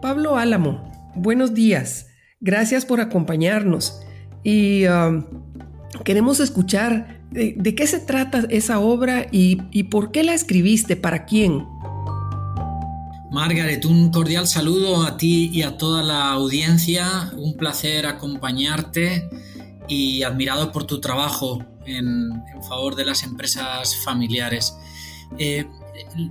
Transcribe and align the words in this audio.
Pablo 0.00 0.36
Álamo, 0.36 1.12
buenos 1.14 1.54
días. 1.54 2.06
Gracias 2.40 2.84
por 2.84 3.00
acompañarnos. 3.00 4.00
Y 4.44 4.86
um, 4.86 5.24
queremos 6.04 6.40
escuchar 6.40 7.20
de, 7.30 7.74
qué 7.74 7.86
se 7.86 7.98
trata 7.98 8.44
esa 8.48 8.78
obra 8.78 9.26
y, 9.32 9.60
y 9.72 9.84
por 9.84 10.12
qué 10.12 10.22
la 10.22 10.34
escribiste, 10.34 10.96
para 10.96 11.24
quién. 11.24 11.66
Margaret, 13.30 13.84
un 13.84 14.10
cordial 14.10 14.46
saludo 14.46 15.02
a 15.02 15.16
ti 15.16 15.50
y 15.52 15.62
a 15.62 15.76
toda 15.76 16.02
la 16.02 16.30
audiencia. 16.30 17.32
Un 17.36 17.56
placer 17.56 18.06
acompañarte 18.06 19.28
y 19.88 20.22
admirado 20.22 20.70
por 20.70 20.84
tu 20.84 21.00
trabajo 21.00 21.64
en, 21.86 22.30
favor 22.68 22.94
de 22.94 23.04
las 23.04 23.22
empresas 23.24 23.96
familiares. 24.04 24.76
Eh, 25.38 25.66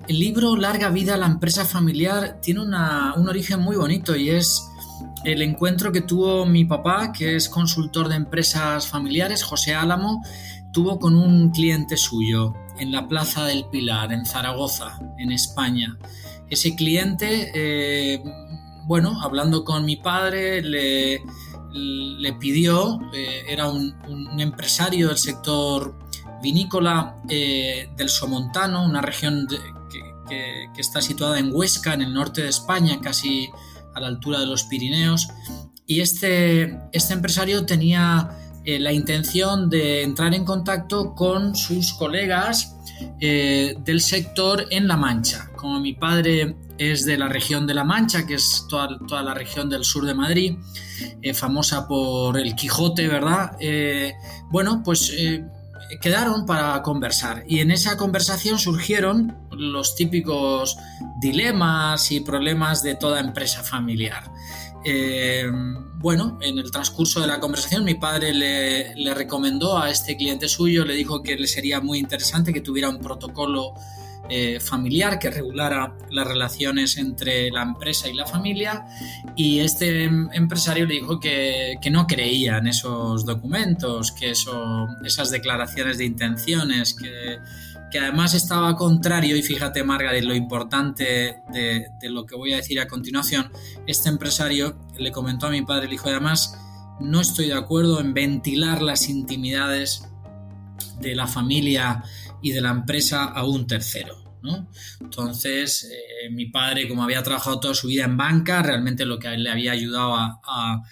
el 0.08 0.20
libro 0.20 0.56
Larga 0.56 0.90
vida 0.90 1.16
a 1.16 1.18
la 1.18 1.26
empresa 1.26 1.66
familiar 1.66 2.40
tiene 2.42 2.62
un 2.62 2.74
origen 3.28 3.60
muy 3.60 3.76
bonito 3.76 4.16
y 4.16 4.30
es 4.30 4.68
el 5.24 5.42
encuentro 5.42 5.92
que 5.92 6.02
tuvo 6.02 6.46
mi 6.46 6.66
papá, 6.66 7.12
que 7.12 7.36
es 7.36 7.50
consultor 7.50 8.08
de 8.08 8.16
empresas 8.16 8.88
familiares, 8.88 9.44
José 9.44 9.76
Álamo, 9.76 10.22
tuvo 10.72 11.00
con 11.00 11.16
un 11.16 11.52
cliente 11.52 11.98
suyo 11.98 12.54
en 12.80 12.92
la 12.92 13.08
Plaza 13.08 13.46
del 13.46 13.66
Pilar, 13.72 14.14
en 14.14 14.26
Zaragoza, 14.26 15.00
en 15.18 15.32
España. 15.32 15.98
Ese 16.50 16.76
cliente, 16.76 17.52
eh, 17.54 18.24
bueno, 18.86 19.22
hablando 19.22 19.64
con 19.64 19.86
mi 19.86 19.98
padre, 19.98 20.62
le, 20.62 21.22
le 21.74 22.34
pidió, 22.34 23.00
eh, 23.14 23.44
era 23.48 23.70
un, 23.70 23.96
empresario 24.40 25.10
del 25.10 25.18
sector 25.18 25.98
vinícola 26.42 27.16
eh, 27.30 27.90
del 27.96 28.10
Somontano, 28.10 28.86
una 28.86 29.02
región 29.02 29.48
que, 29.48 29.58
está 30.78 31.02
situada 31.02 31.40
en 31.40 31.52
Huesca, 31.52 31.94
en 31.94 32.02
el 32.02 32.14
norte 32.14 32.44
de 32.44 32.50
España, 32.50 33.00
casi 33.02 33.50
a 33.96 34.00
la 34.00 34.08
altura 34.08 34.40
de 34.40 34.46
los 34.46 34.64
Pirineos. 34.66 35.30
Y 35.88 36.02
este, 36.02 36.80
este 36.92 37.14
empresario 37.14 37.66
tenía 37.66 38.30
eh, 38.66 38.78
la 38.78 38.92
intención 38.92 39.70
de 39.70 40.04
entrar 40.04 40.36
en 40.36 40.46
contacto 40.46 41.16
con 41.16 41.56
sus 41.56 41.94
colegas 41.94 42.76
del 43.20 44.02
sector 44.02 44.66
en 44.70 44.88
La 44.88 44.98
Mancha. 44.98 45.50
Como 45.56 45.80
mi 45.80 45.94
padre 45.94 46.56
es 46.78 47.06
de 47.06 47.18
la 47.18 47.28
región 47.28 47.68
de 47.68 47.74
La 47.74 47.84
Mancha, 47.84 48.26
que 48.26 48.36
es 48.36 48.66
toda, 48.70 48.98
toda 49.08 49.24
la 49.24 49.34
región 49.34 49.70
del 49.70 49.84
sur 49.84 50.06
de 50.06 50.14
Madrid, 50.14 50.58
eh, 51.22 51.34
famosa 51.34 51.88
por 51.88 52.38
el 52.38 52.56
Quijote, 52.56 53.08
¿verdad? 53.08 53.58
Eh, 53.60 54.14
bueno, 54.50 54.82
pues 54.84 55.12
eh, 55.16 55.46
quedaron 56.02 56.46
para 56.46 56.82
conversar 56.82 57.44
y 57.48 57.60
en 57.60 57.72
esa 57.72 57.98
conversación 57.98 58.60
surgieron 58.60 59.38
los 59.52 59.96
típicos 59.96 60.78
dilemas 61.20 62.12
y 62.12 62.20
problemas 62.20 62.84
de 62.84 62.96
toda 62.96 63.20
empresa 63.20 63.64
familiar. 63.64 64.32
bueno, 66.00 66.38
en 66.42 66.60
el 66.60 66.72
transcurso 66.72 67.20
de 67.20 67.28
la 67.28 67.40
conversación 67.40 67.84
mi 67.84 67.96
padre 67.96 68.34
le, 68.34 68.96
le 68.96 69.14
recomendó 69.14 69.78
a 69.78 69.90
este 69.90 70.16
cliente 70.16 70.48
suyo, 70.48 70.86
le 70.86 70.94
dijo 70.94 71.24
que 71.24 71.36
le 71.36 71.48
sería 71.48 71.82
muy 71.82 72.00
interesante 72.00 72.54
que 72.54 72.62
tuviera 72.62 72.90
un 72.90 73.00
protocolo 73.00 73.74
eh, 74.30 74.60
familiar 74.60 75.20
que 75.20 75.32
regulara 75.32 75.96
las 76.12 76.28
relaciones 76.28 76.98
entre 76.98 77.50
la 77.50 77.62
empresa 77.62 78.10
y 78.10 78.14
la 78.14 78.26
familia 78.26 78.86
y 79.38 79.60
este 79.60 80.04
em, 80.04 80.30
empresario 80.34 80.86
le 80.86 80.96
dijo 80.96 81.20
que, 81.20 81.80
no 81.90 82.06
creía 82.08 82.58
en 82.58 82.68
esos 82.68 83.26
documentos, 83.26 84.12
que 84.12 84.32
esas 84.32 85.32
declaraciones 85.32 85.98
de 85.98 86.06
intenciones, 86.06 86.94
que, 86.94 87.40
además 87.98 88.34
estaba 88.34 88.76
contrario, 88.76 89.36
y 89.38 89.42
fíjate 89.42 89.84
Margaret, 89.84 90.24
lo 90.24 90.36
importante 90.36 91.42
de, 91.52 91.88
de, 92.00 92.10
lo 92.10 92.26
que 92.26 92.36
voy 92.36 92.54
a 92.54 92.58
decir 92.58 92.80
a 92.82 92.88
continuación, 92.88 93.50
este 93.88 94.10
empresario 94.10 94.78
le 94.98 95.12
comentó 95.12 95.48
a 95.48 95.52
mi 95.52 95.62
padre, 95.62 95.86
le 95.86 95.92
dijo 95.92 96.10
además, 96.10 96.60
no 97.00 97.22
estoy 97.22 97.48
de 97.48 97.54
acuerdo 97.54 98.02
en 98.02 98.14
ventilar 98.14 98.82
las 98.82 99.08
intimidades 99.08 100.04
de 101.00 101.16
la 101.16 101.28
familia 101.28 102.04
y 102.42 102.52
de 102.52 102.62
la 102.62 102.72
empresa 102.72 103.26
a 103.26 103.46
un 103.46 103.68
tercero. 103.68 104.28
¿no? 104.42 104.70
Entonces, 105.00 105.90
eh, 105.92 106.30
mi 106.30 106.48
padre, 106.48 106.88
como 106.88 107.04
había 107.04 107.24
trabajado 107.24 107.60
toda 107.60 107.74
su 107.74 107.88
vida 107.88 108.06
en 108.06 108.18
banca, 108.18 108.62
realmente 108.62 109.06
lo 109.06 109.20
que 109.20 109.30
le 109.30 109.50
había 109.50 109.72
ayudado 109.72 110.16
a, 110.16 110.84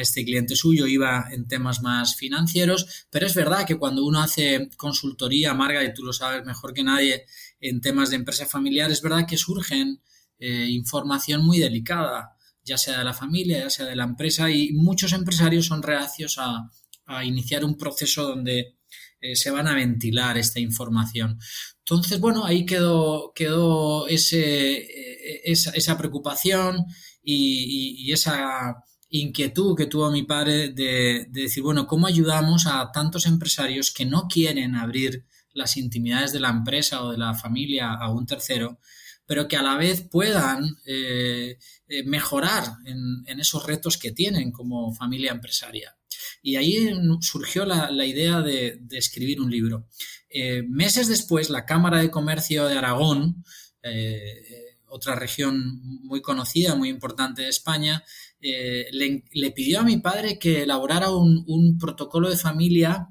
este 0.00 0.24
cliente 0.24 0.56
suyo 0.56 0.86
iba 0.86 1.26
en 1.30 1.46
temas 1.46 1.82
más 1.82 2.16
financieros, 2.16 3.06
pero 3.10 3.26
es 3.26 3.34
verdad 3.34 3.66
que 3.66 3.76
cuando 3.76 4.06
uno 4.06 4.22
hace 4.22 4.70
consultoría, 4.78 5.52
Marga, 5.52 5.84
y 5.84 5.92
tú 5.92 6.02
lo 6.02 6.14
sabes 6.14 6.46
mejor 6.46 6.72
que 6.72 6.82
nadie, 6.82 7.26
en 7.60 7.82
temas 7.82 8.08
de 8.08 8.16
empresa 8.16 8.46
familiar, 8.46 8.90
es 8.90 9.02
verdad 9.02 9.26
que 9.28 9.36
surgen 9.36 10.00
eh, 10.38 10.66
información 10.70 11.44
muy 11.44 11.58
delicada, 11.58 12.38
ya 12.64 12.78
sea 12.78 13.00
de 13.00 13.04
la 13.04 13.12
familia, 13.12 13.58
ya 13.58 13.68
sea 13.68 13.84
de 13.84 13.96
la 13.96 14.04
empresa, 14.04 14.50
y 14.50 14.72
muchos 14.72 15.12
empresarios 15.12 15.66
son 15.66 15.82
reacios 15.82 16.38
a 16.38 17.24
iniciar 17.26 17.62
un 17.62 17.76
proceso 17.76 18.28
donde 18.28 18.78
eh, 19.20 19.36
se 19.36 19.50
van 19.50 19.68
a 19.68 19.74
ventilar 19.74 20.38
esta 20.38 20.60
información. 20.60 21.38
Entonces, 21.80 22.20
bueno, 22.20 22.44
ahí 22.44 22.64
quedó, 22.64 23.32
quedó 23.34 24.06
ese, 24.06 24.76
eh, 24.76 25.42
esa, 25.44 25.98
preocupación 25.98 26.86
y, 27.22 28.10
esa 28.12 28.76
inquietud 29.08 29.76
que 29.76 29.86
tuvo 29.86 30.10
mi 30.10 30.22
padre 30.22 30.70
de, 30.70 31.26
decir, 31.30 31.62
bueno, 31.62 31.86
¿cómo 31.86 32.06
ayudamos 32.06 32.66
a 32.66 32.90
tantos 32.92 33.26
empresarios 33.26 33.92
que 33.92 34.06
no 34.06 34.28
quieren 34.28 34.74
abrir 34.74 35.26
las 35.52 35.76
intimidades 35.76 36.32
de 36.32 36.40
la 36.40 36.50
empresa 36.50 37.02
o 37.02 37.10
de 37.10 37.18
la 37.18 37.34
familia 37.34 37.92
a 37.92 38.10
un 38.10 38.26
tercero, 38.26 38.78
pero 39.26 39.48
que 39.48 39.56
a 39.56 39.62
la 39.62 39.76
vez 39.76 40.02
puedan 40.02 40.76
eh, 40.86 41.58
mejorar 42.04 42.64
en, 42.84 43.24
esos 43.38 43.66
retos 43.66 43.98
que 43.98 44.12
tienen 44.12 44.52
como 44.52 44.94
familia 44.94 45.32
empresaria. 45.32 45.96
Y 46.42 46.56
ahí 46.56 46.90
surgió 47.20 47.64
la, 47.64 48.04
idea 48.04 48.40
de, 48.40 48.80
escribir 48.92 49.40
un 49.40 49.50
libro. 49.50 49.86
Eh, 50.28 50.62
meses 50.62 51.08
después, 51.08 51.50
la 51.50 51.66
Cámara 51.66 52.00
de 52.00 52.10
Comercio 52.10 52.66
de 52.66 52.78
Aragón, 52.78 53.44
eh, 53.82 54.76
otra 54.86 55.14
región 55.14 55.80
muy 56.02 56.22
conocida, 56.22 56.74
muy 56.74 56.88
importante 56.88 57.42
de 57.42 57.48
España, 57.48 58.02
eh, 58.40 58.86
le, 58.92 59.50
pidió 59.50 59.80
a 59.80 59.84
mi 59.84 59.98
padre 59.98 60.38
que 60.38 60.62
elaborara 60.62 61.10
un, 61.10 61.78
protocolo 61.78 62.30
de 62.30 62.36
familia, 62.36 63.08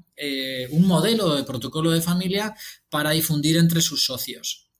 un 0.70 0.86
modelo 0.86 1.34
de 1.34 1.44
protocolo 1.44 1.90
de 1.92 2.02
familia 2.02 2.54
para 2.90 3.10
difundir 3.12 3.56
entre 3.56 3.80
sus 3.80 4.04
socios. 4.04 4.70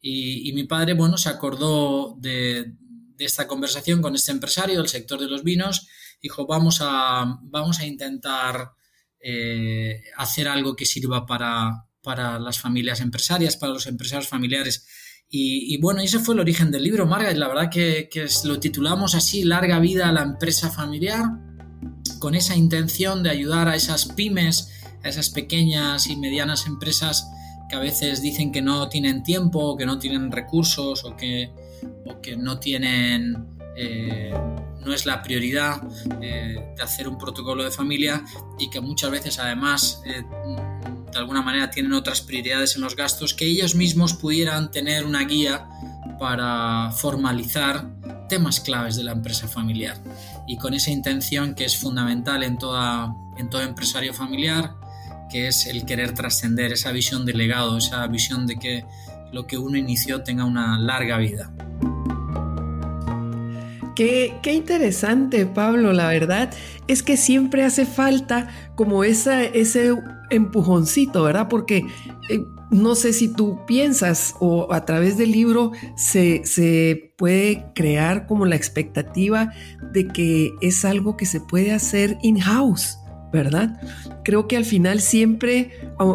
Y, 0.00 0.52
mi 0.52 0.64
padre, 0.64 0.94
bueno, 0.94 1.18
se 1.18 1.28
acordó 1.28 2.16
de, 2.18 2.72
de 3.18 3.24
esta 3.24 3.48
conversación 3.48 4.00
con 4.00 4.14
este 4.14 4.30
empresario 4.30 4.78
del 4.78 4.88
sector 4.88 5.20
de 5.20 5.26
los 5.26 5.42
vinos 5.42 5.88
dijo, 6.22 6.46
vamos 6.46 6.78
a, 6.80 7.38
vamos 7.42 7.80
a 7.80 7.86
intentar 7.86 8.70
eh, 9.20 10.02
hacer 10.16 10.48
algo 10.48 10.76
que 10.76 10.86
sirva 10.86 11.26
para, 11.26 11.84
para, 12.00 12.38
las 12.38 12.60
familias 12.60 13.00
empresarias, 13.00 13.56
para 13.56 13.72
los 13.72 13.86
empresarios 13.86 14.28
familiares. 14.28 14.86
Y, 15.30 15.78
bueno, 15.82 16.00
ese 16.00 16.20
fue 16.20 16.34
el 16.34 16.40
origen 16.40 16.70
del 16.70 16.84
libro, 16.84 17.06
Margaret. 17.06 17.36
La 17.36 17.48
verdad 17.48 17.70
que, 17.70 18.08
que 18.10 18.26
lo 18.44 18.58
titulamos 18.58 19.14
así, 19.14 19.44
Larga 19.44 19.78
vida 19.78 20.08
a 20.08 20.12
la 20.12 20.22
empresa 20.22 20.70
familiar, 20.70 21.22
con 22.18 22.34
esa 22.34 22.56
intención 22.56 23.22
de 23.22 23.28
ayudar 23.28 23.68
a 23.68 23.76
esas 23.76 24.06
pymes, 24.06 24.72
a 25.04 25.08
esas 25.08 25.28
pequeñas 25.28 26.06
y 26.06 26.16
medianas 26.16 26.66
empresas 26.66 27.28
que 27.68 27.76
a 27.76 27.80
veces 27.80 28.22
dicen 28.22 28.52
que 28.52 28.62
no 28.62 28.88
tienen 28.88 29.22
tiempo, 29.22 29.76
que 29.76 29.84
no 29.84 29.98
tienen 29.98 30.32
recursos 30.32 31.04
o 31.04 31.14
que, 31.14 31.52
o 32.04 32.20
que 32.20 32.36
no 32.36 32.58
tienen 32.58 33.58
eh, 33.76 34.32
no 34.84 34.92
es 34.92 35.06
la 35.06 35.22
prioridad 35.22 35.82
eh, 36.20 36.74
de 36.76 36.82
hacer 36.82 37.06
un 37.08 37.18
protocolo 37.18 37.62
de 37.62 37.70
familia 37.70 38.24
y 38.58 38.70
que 38.70 38.80
muchas 38.80 39.10
veces 39.10 39.38
además 39.38 40.02
eh, 40.04 40.22
de 41.12 41.18
alguna 41.18 41.42
manera 41.42 41.70
tienen 41.70 41.92
otras 41.92 42.20
prioridades 42.20 42.76
en 42.76 42.82
los 42.82 42.96
gastos, 42.96 43.34
que 43.34 43.46
ellos 43.46 43.74
mismos 43.74 44.14
pudieran 44.14 44.70
tener 44.70 45.04
una 45.04 45.24
guía 45.24 45.68
para 46.18 46.90
formalizar 46.90 47.86
temas 48.28 48.60
claves 48.60 48.96
de 48.96 49.04
la 49.04 49.12
empresa 49.12 49.46
familiar. 49.46 49.96
Y 50.46 50.56
con 50.56 50.74
esa 50.74 50.90
intención 50.90 51.54
que 51.54 51.64
es 51.64 51.76
fundamental 51.76 52.42
en, 52.42 52.58
toda, 52.58 53.14
en 53.36 53.48
todo 53.48 53.62
empresario 53.62 54.12
familiar, 54.12 54.74
que 55.30 55.48
es 55.48 55.66
el 55.66 55.84
querer 55.84 56.14
trascender 56.14 56.72
esa 56.72 56.92
visión 56.92 57.24
de 57.24 57.34
legado, 57.34 57.76
esa 57.78 58.06
visión 58.06 58.46
de 58.46 58.56
que 58.56 58.84
lo 59.32 59.46
que 59.46 59.58
uno 59.58 59.76
inició 59.76 60.22
tenga 60.22 60.44
una 60.44 60.78
larga 60.78 61.18
vida. 61.18 61.52
Qué, 63.98 64.54
interesante, 64.54 65.44
Pablo, 65.44 65.92
la 65.92 66.06
verdad 66.06 66.52
es 66.86 67.02
que 67.02 67.16
siempre 67.16 67.64
hace 67.64 67.84
falta 67.84 68.46
como 68.76 69.02
esa, 69.02 69.42
ese 69.42 69.92
empujoncito, 70.30 71.24
¿verdad? 71.24 71.48
Porque 71.48 71.84
eh, 72.28 72.44
no 72.70 72.94
sé 72.94 73.12
si 73.12 73.26
tú 73.26 73.58
piensas 73.66 74.36
o 74.38 74.72
a 74.72 74.84
través 74.84 75.18
del 75.18 75.32
libro 75.32 75.72
se, 75.96 76.42
se, 76.44 77.12
puede 77.18 77.64
crear 77.74 78.28
como 78.28 78.46
la 78.46 78.54
expectativa 78.54 79.50
de 79.92 80.06
que 80.06 80.52
es 80.60 80.84
algo 80.84 81.16
que 81.16 81.26
se 81.26 81.40
puede 81.40 81.72
hacer 81.72 82.18
in-house, 82.22 83.00
¿verdad? 83.32 83.80
Creo 84.22 84.46
que 84.46 84.56
al 84.56 84.64
final 84.64 85.00
siempre 85.00 85.72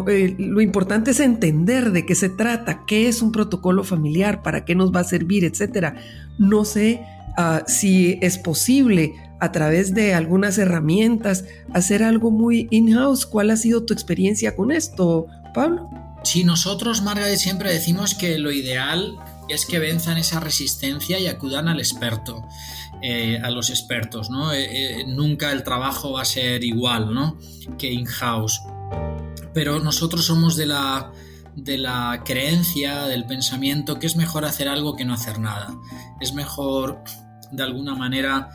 eh, 0.08 0.34
lo 0.38 0.62
importante 0.62 1.10
es 1.10 1.20
entender 1.20 1.92
de 1.92 2.06
qué 2.06 2.14
se 2.14 2.30
trata, 2.30 2.86
qué 2.86 3.08
es 3.08 3.20
un 3.20 3.30
protocolo 3.30 3.84
familiar, 3.84 4.42
para 4.42 4.64
qué 4.64 4.74
nos 4.74 4.90
va 4.90 5.00
a 5.00 5.04
servir, 5.04 5.44
etcétera. 5.44 5.96
No 6.38 6.64
sé 6.64 7.02
ah, 7.36 7.62
si 7.66 8.18
es 8.20 8.38
posible 8.38 9.14
a 9.40 9.52
través 9.52 9.94
de 9.94 10.14
algunas 10.14 10.58
herramientas 10.58 11.44
hacer 11.72 12.02
algo 12.02 12.30
muy 12.30 12.66
in-house. 12.70 13.26
¿Cuál 13.26 13.50
ha 13.50 13.56
sido 13.56 13.84
tu 13.84 13.92
experiencia 13.92 14.56
con 14.56 14.72
esto, 14.72 15.26
Pablo? 15.52 15.90
Sí, 16.22 16.44
nosotros, 16.44 17.02
Margaret, 17.02 17.36
siempre 17.36 17.70
decimos 17.70 18.14
que 18.14 18.38
lo 18.38 18.50
ideal 18.50 19.16
es 19.48 19.66
que 19.66 19.78
venzan 19.78 20.16
esa 20.16 20.40
resistencia 20.40 21.18
y 21.18 21.26
acudan 21.26 21.68
al 21.68 21.78
experto, 21.78 22.46
eh, 23.02 23.38
a 23.42 23.50
los 23.50 23.68
expertos, 23.68 24.30
¿no? 24.30 24.52
Eh, 24.52 25.00
eh, 25.00 25.04
nunca 25.06 25.52
el 25.52 25.62
trabajo 25.62 26.12
va 26.12 26.22
a 26.22 26.24
ser 26.24 26.64
igual, 26.64 27.12
¿no? 27.12 27.38
Que 27.76 27.92
in-house. 27.92 28.62
Pero 29.52 29.80
nosotros 29.80 30.24
somos 30.24 30.56
de 30.56 30.66
la, 30.66 31.12
de 31.54 31.76
la 31.76 32.22
creencia, 32.24 33.04
del 33.04 33.26
pensamiento 33.26 33.98
que 33.98 34.06
es 34.06 34.16
mejor 34.16 34.46
hacer 34.46 34.68
algo 34.68 34.96
que 34.96 35.04
no 35.04 35.12
hacer 35.12 35.38
nada. 35.38 35.74
Es 36.20 36.32
mejor, 36.32 37.04
de 37.56 37.62
alguna 37.62 37.94
manera, 37.94 38.48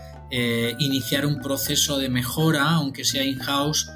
iniciar 0.78 1.25
un 1.25 1.40
proceso 1.40 1.98
de 1.98 2.07
mejora, 2.07 2.69
aunque 2.69 3.04
sea 3.04 3.24
in-house, 3.24 3.90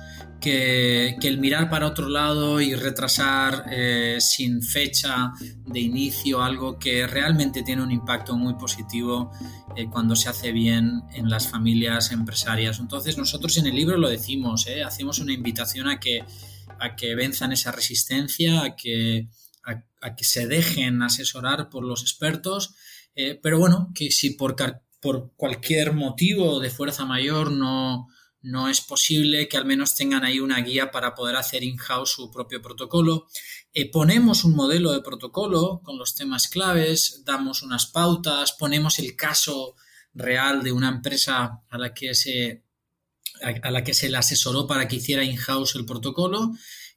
que, 0.43 1.15
el 1.21 1.37
mirar 1.37 1.69
para 1.69 1.87
otro 1.87 2.09
lado 2.09 2.59
y 2.59 2.75
retrasar 2.75 3.65
eh, 3.71 4.17
sin 4.19 4.61
fecha 4.61 5.31
de 5.65 5.79
inicio 5.79 6.43
algo 6.43 6.77
que 6.77 7.07
realmente 7.07 7.63
tiene 7.63 7.81
un 7.81 7.91
impacto 7.91 8.35
muy 8.35 8.55
positivo 8.55 9.31
eh, 9.77 9.87
cuando 9.89 10.17
se 10.17 10.27
hace 10.27 10.51
bien 10.51 11.01
en 11.13 11.29
las 11.29 11.47
familias 11.47 12.11
empresarias. 12.11 12.79
Entonces 12.79 13.17
nosotros 13.17 13.57
en 13.57 13.67
el 13.67 13.75
libro 13.75 13.97
lo 13.97 14.09
decimos, 14.09 14.67
eh, 14.67 14.83
hacemos 14.83 15.19
una 15.19 15.31
invitación 15.31 15.87
a 15.87 15.99
que, 15.99 16.25
a 16.77 16.95
que 16.97 17.15
venzan 17.15 17.53
esa 17.53 17.71
resistencia, 17.71 18.63
a 18.63 18.75
que, 18.75 19.29
a, 19.63 20.15
que 20.15 20.25
se 20.25 20.45
dejen 20.45 21.01
asesorar 21.03 21.69
por 21.69 21.85
los 21.85 22.01
expertos, 22.01 22.75
pero 23.43 23.59
bueno, 23.59 23.91
que 23.93 24.11
si 24.11 24.31
por, 24.31 24.55
por 25.03 25.33
cualquier 25.35 25.93
motivo 25.93 26.61
de 26.61 26.71
fuerza 26.71 27.05
mayor 27.05 27.51
no 27.51 28.07
no 28.43 28.67
es 28.67 28.81
posible 28.81 29.47
que 29.47 29.55
al 29.55 29.65
menos 29.65 29.95
tengan 29.95 30.25
ahí 30.25 30.39
una 30.39 30.59
guía 30.59 30.91
para 30.91 31.15
poder 31.15 31.37
hacer 31.37 31.63
in-house 31.63 32.11
su 32.11 32.29
propio 32.29 32.61
protocolo. 32.61 33.27
Eh, 33.73 33.89
ponemos 33.89 34.43
un 34.43 34.53
modelo 34.53 34.91
de 34.91 35.01
protocolo 35.01 35.81
con 35.81 35.97
los 35.97 36.13
temas 36.13 36.49
claves, 36.49 37.23
damos 37.25 37.63
unas 37.63 37.85
pautas, 37.85 38.51
ponemos 38.51 38.99
el 38.99 39.15
caso 39.15 39.75
real 40.13 40.61
de 40.61 40.73
una 40.73 40.89
empresa 40.89 41.61
a 41.69 41.77
la 41.77 41.93
que 41.93 42.13
se, 42.13 42.65
a 43.41 43.71
la 43.71 43.83
que 43.83 43.93
se 43.93 44.09
le 44.09 44.17
asesoró 44.17 44.67
para 44.67 44.89
que 44.89 44.97
hiciera 44.97 45.23
in-house 45.23 45.75
el 45.75 45.85
protocolo 45.85 46.51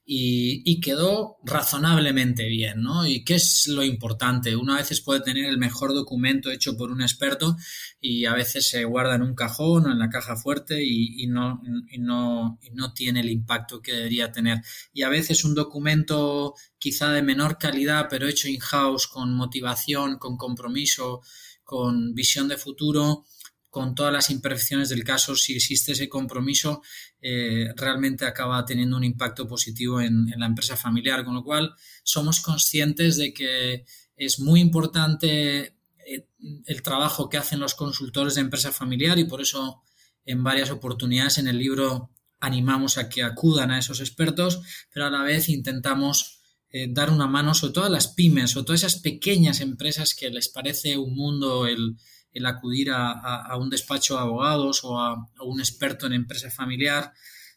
y, 0.09 0.79
quedó 0.79 1.37
razonablemente 1.43 2.47
bien, 2.47 2.81
¿no? 2.81 3.05
¿Y 3.05 3.25
qué 3.25 3.35
es 3.35 3.67
lo 3.67 3.83
importante? 3.83 4.55
Uno 4.55 4.73
a 4.73 4.77
veces 4.77 5.01
puede 5.01 5.19
tener 5.19 5.43
el 5.43 5.57
mejor 5.57 5.93
documento 5.93 6.49
hecho 6.49 6.77
por 6.77 6.91
un 6.91 7.01
experto 7.01 7.57
y 7.99 8.23
a 8.23 8.33
veces 8.33 8.69
se 8.69 8.85
guarda 8.85 9.15
en 9.15 9.23
un 9.23 9.35
cajón 9.35 9.85
o 9.85 9.91
en 9.91 9.99
la 9.99 10.09
caja 10.09 10.37
fuerte 10.37 10.81
y, 10.81 11.27
no, 11.27 11.61
no, 11.99 12.57
no 12.71 12.93
tiene 12.93 13.19
el 13.19 13.29
impacto 13.29 13.81
que 13.81 13.91
debería 13.91 14.31
tener. 14.31 14.61
Y 14.93 15.01
a 15.01 15.09
veces 15.09 15.43
un 15.43 15.53
documento 15.53 16.53
quizá 16.77 17.11
de 17.11 17.21
menor 17.21 17.57
calidad, 17.57 18.07
pero 18.09 18.29
hecho 18.29 18.47
in-house, 18.47 19.07
con 19.07 19.33
motivación, 19.33 20.19
con 20.19 20.37
compromiso, 20.37 21.19
con 21.65 22.13
visión 22.13 22.47
de 22.47 22.55
futuro, 22.55 23.25
con 23.69 23.95
todas 23.95 24.13
las 24.13 24.29
imperfecciones 24.29 24.89
del 24.89 25.03
caso, 25.03 25.35
si 25.35 25.55
existe 25.55 25.91
ese 25.91 26.09
compromiso, 26.09 26.81
eh, 27.21 27.69
realmente 27.75 28.25
acaba 28.25 28.63
teniendo 28.65 28.97
un 28.97 29.03
impacto 29.03 29.47
positivo 29.47 30.01
en, 30.01 30.27
la 30.37 30.45
empresa 30.45 30.77
familiar. 30.77 31.25
Con 31.25 31.35
lo 31.35 31.43
cual, 31.43 31.75
somos 32.03 32.39
conscientes 32.39 33.17
de 33.17 33.33
que 33.33 33.85
es 34.15 34.39
muy 34.39 34.61
importante 34.61 35.75
eh, 36.05 36.27
el 36.65 36.81
trabajo 36.81 37.29
que 37.29 37.37
hacen 37.37 37.59
los 37.59 37.75
consultores 37.75 38.35
de 38.35 38.41
empresa 38.41 38.71
familiar 38.71 39.19
y 39.19 39.25
por 39.25 39.41
eso 39.41 39.83
en 40.25 40.43
varias 40.43 40.71
oportunidades 40.71 41.37
en 41.37 41.47
el 41.47 41.57
libro 41.57 42.11
animamos 42.39 42.97
a 42.97 43.09
que 43.09 43.23
acudan 43.23 43.71
a 43.71 43.79
esos 43.79 43.99
expertos, 43.99 44.61
pero 44.93 45.05
a 45.05 45.09
la 45.09 45.23
vez 45.23 45.49
intentamos 45.49 46.41
eh, 46.69 46.87
dar 46.89 47.09
una 47.09 47.27
mano 47.27 47.53
sobre 47.53 47.73
todo 47.73 47.85
a 47.85 47.89
las 47.89 48.09
pymes 48.09 48.55
o 48.55 48.63
todas 48.63 48.81
esas 48.83 49.01
pequeñas 49.01 49.61
empresas 49.61 50.13
que 50.13 50.29
les 50.29 50.49
parece 50.49 50.97
un 50.97 51.15
mundo 51.15 51.65
el, 51.65 51.97
el 52.33 52.45
acudir 52.45 52.91
a, 52.91 53.55
un 53.57 53.69
despacho 53.69 54.15
de 54.15 54.21
abogados 54.21 54.83
o 54.83 54.99
a, 54.99 55.15
un 55.41 55.59
experto 55.59 56.05
en 56.05 56.13
empresa 56.13 56.49
familiar 56.49 57.13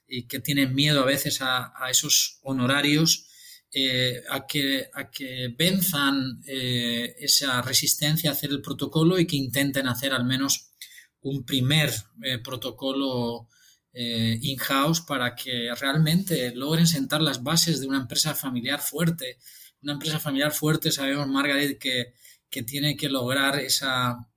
y 0.07 0.27
que 0.27 0.41
tienen 0.41 0.75
miedo 0.75 1.03
a 1.03 1.07
veces 1.07 1.39
a, 1.43 1.73
esos 1.91 2.39
honorarios, 2.43 3.27
eh, 3.73 4.23
a, 4.29 4.47
que, 4.47 4.89
a 4.93 5.11
que 5.11 5.55
venzan 5.57 6.41
eh, 6.47 7.15
esa 7.19 7.63
resistencia 7.63 8.31
a 8.31 8.33
hacer 8.33 8.51
el 8.51 8.63
protocolo 8.63 9.19
y 9.19 9.27
que 9.27 9.37
intenten 9.37 9.87
hacer 9.87 10.13
al 10.13 10.25
menos 10.25 10.73
un 11.21 11.45
primer 11.45 11.93
eh, 12.23 12.39
protocolo 12.39 13.49
in-house 13.93 15.01
para 15.01 15.35
que 15.35 15.69
realmente 15.75 16.55
logren 16.55 16.87
sentar 16.87 17.21
las 17.21 17.43
bases 17.43 17.81
de 17.81 17.89
una 17.89 17.99
empresa 17.99 18.37
familiar 18.37 18.81
fuerte. 18.81 19.39
Una 19.83 19.95
empresa 19.95 20.21
familiar 20.21 20.53
fuerte, 20.53 20.93
sabemos, 20.93 21.27
Margaret, 21.27 21.77
que, 21.77 22.15
que 22.49 22.63
tiene 22.63 22.97
que 22.97 23.09
lograr 23.09 23.59
esa, 23.59 24.30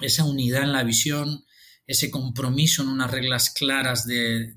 esa 0.00 0.24
unidad 0.24 0.62
en 0.62 0.72
la 0.72 0.84
visión, 0.84 1.44
ese 1.86 2.10
compromiso 2.10 2.82
en 2.82 2.88
unas 2.88 3.10
reglas 3.10 3.50
claras 3.50 4.06
de, 4.06 4.54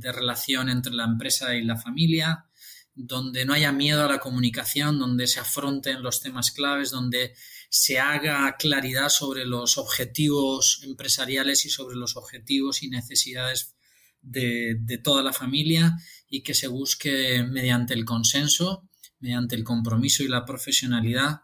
relación 0.00 0.68
entre 0.68 0.92
la 0.92 1.04
empresa 1.04 1.54
y 1.54 1.64
la 1.64 1.76
familia, 1.76 2.46
donde 2.94 3.44
no 3.44 3.54
haya 3.54 3.72
miedo 3.72 4.04
a 4.04 4.08
la 4.08 4.18
comunicación, 4.18 4.98
donde 4.98 5.26
se 5.26 5.40
afronten 5.40 6.02
los 6.02 6.20
temas 6.20 6.50
claves, 6.50 6.90
donde 6.90 7.34
se 7.68 7.98
haga 7.98 8.56
claridad 8.58 9.08
sobre 9.08 9.46
los 9.46 9.78
objetivos 9.78 10.80
empresariales 10.84 11.64
y 11.66 11.70
sobre 11.70 11.96
los 11.96 12.16
objetivos 12.16 12.82
y 12.82 12.88
necesidades 12.88 13.74
de, 14.22 15.00
toda 15.02 15.22
la 15.22 15.32
familia 15.32 15.96
y 16.28 16.42
que 16.42 16.54
se 16.54 16.68
busque 16.68 17.42
mediante 17.44 17.94
el 17.94 18.04
consenso, 18.04 18.88
mediante 19.18 19.56
el 19.56 19.64
compromiso 19.64 20.22
y 20.22 20.28
la 20.28 20.44
profesionalidad, 20.44 21.42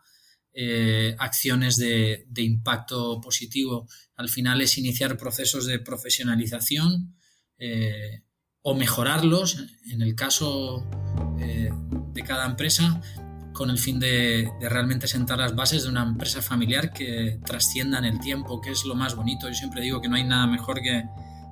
eh, 0.58 1.14
acciones 1.18 1.76
de, 1.76 2.24
impacto 2.38 3.20
positivo. 3.20 3.86
Al 4.14 4.30
final 4.30 4.62
es 4.62 4.78
iniciar 4.78 5.18
procesos 5.18 5.66
de 5.66 5.80
profesionalización 5.80 7.14
eh, 7.58 8.22
o 8.62 8.74
mejorarlos, 8.74 9.58
en 9.92 10.00
el 10.00 10.14
caso 10.14 10.88
eh, 11.38 11.70
de 12.14 12.22
cada 12.22 12.46
empresa, 12.46 13.02
con 13.52 13.68
el 13.68 13.76
fin 13.76 14.00
de, 14.00 14.50
realmente 14.62 15.06
sentar 15.06 15.36
las 15.36 15.54
bases 15.54 15.82
de 15.82 15.90
una 15.90 16.04
empresa 16.04 16.40
familiar 16.40 16.90
que 16.90 17.38
trascienda 17.44 17.98
en 17.98 18.06
el 18.06 18.18
tiempo, 18.20 18.62
que 18.62 18.70
es 18.70 18.86
lo 18.86 18.94
más 18.94 19.14
bonito. 19.14 19.48
Yo 19.48 19.54
siempre 19.54 19.82
digo 19.82 20.00
que 20.00 20.08
no 20.08 20.16
hay 20.16 20.24
nada 20.24 20.46
mejor 20.46 20.80
que 20.80 21.04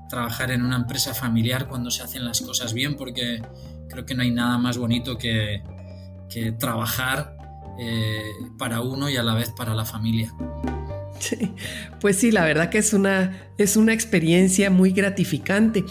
trabajar 0.08 0.50
en 0.50 0.62
una 0.62 0.76
empresa 0.76 1.12
familiar 1.12 1.68
cuando 1.68 1.90
se 1.90 2.02
hacen 2.02 2.24
las 2.24 2.40
cosas 2.40 2.72
bien, 2.72 2.96
porque 2.96 3.42
creo 3.90 4.06
que 4.06 4.14
no 4.14 4.22
hay 4.22 4.30
nada 4.30 4.56
más 4.56 4.78
bonito 4.78 5.18
que, 5.18 5.62
que 6.30 6.52
trabajar 6.52 7.33
eh, 7.78 8.32
para 8.58 8.80
uno 8.80 9.08
y 9.10 9.16
a 9.16 9.22
la 9.22 9.34
vez 9.34 9.50
para 9.50 9.74
la 9.74 9.84
familia. 9.84 10.32
Pues 12.00 12.18
sí, 12.18 12.30
la 12.30 12.44
verdad 12.44 12.68
que 12.68 12.78
es 12.78 12.92
una, 12.92 13.48
es 13.56 13.76
una 13.76 13.94
experiencia 13.94 14.70
muy 14.70 14.92
gratificante. 14.92 15.84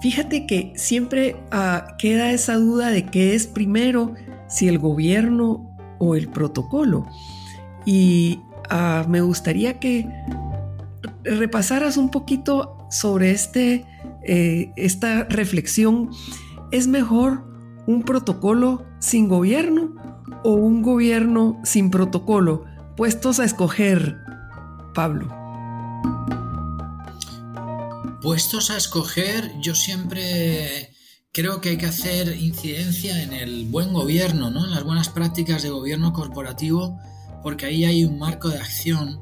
Fíjate 0.00 0.46
que 0.46 0.72
siempre 0.76 1.36
ah, 1.50 1.96
queda 1.98 2.32
esa 2.32 2.54
duda 2.54 2.88
de 2.88 3.06
qué 3.06 3.34
es 3.34 3.46
primero, 3.46 4.14
si 4.48 4.68
el 4.68 4.78
gobierno 4.78 5.76
o 5.98 6.14
el 6.14 6.28
protocolo. 6.28 7.06
Y 7.84 8.40
ah, 8.70 9.04
me 9.08 9.20
gustaría 9.20 9.78
que 9.78 10.08
repasaras 11.22 11.96
un 11.96 12.10
poquito 12.10 12.86
sobre 12.90 13.30
este, 13.30 13.84
eh, 14.24 14.72
esta 14.76 15.24
reflexión. 15.24 16.10
¿Es 16.70 16.86
mejor 16.86 17.44
un 17.86 18.02
protocolo 18.02 18.84
sin 19.00 19.28
gobierno 19.28 20.17
o 20.42 20.52
un 20.52 20.82
gobierno 20.82 21.60
sin 21.64 21.90
protocolo, 21.90 22.64
puestos 22.96 23.40
a 23.40 23.44
escoger, 23.44 24.16
Pablo? 24.94 25.28
Puestos 28.22 28.70
a 28.70 28.76
escoger, 28.76 29.52
yo 29.60 29.74
siempre 29.74 30.94
creo 31.32 31.60
que 31.60 31.70
hay 31.70 31.78
que 31.78 31.86
hacer 31.86 32.36
incidencia 32.36 33.22
en 33.22 33.32
el 33.32 33.66
buen 33.66 33.92
gobierno, 33.92 34.50
¿no? 34.50 34.64
en 34.64 34.72
las 34.72 34.84
buenas 34.84 35.08
prácticas 35.08 35.62
de 35.62 35.70
gobierno 35.70 36.12
corporativo, 36.12 36.98
porque 37.42 37.66
ahí 37.66 37.84
hay 37.84 38.04
un 38.04 38.18
marco 38.18 38.48
de 38.48 38.58
acción 38.58 39.20